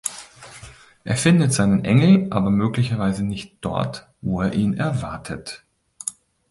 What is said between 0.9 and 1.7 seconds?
Er findet